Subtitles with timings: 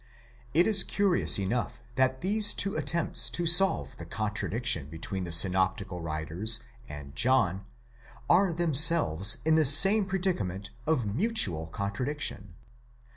[0.55, 6.01] It is curious enough that these two attempts to solve the contradiction between the synoptical
[6.01, 7.65] writers and John,
[8.27, 12.55] are them selves in the same predicament of mutual contradiction.